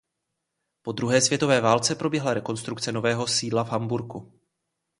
[0.81, 4.39] Po druhé světové válce proběhla rekonstrukce nového sídla v Hamburku.